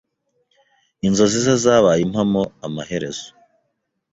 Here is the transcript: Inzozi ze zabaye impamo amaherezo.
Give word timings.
Inzozi 1.07 1.39
ze 1.45 1.55
zabaye 1.63 2.01
impamo 2.03 2.41
amaherezo. 2.67 3.27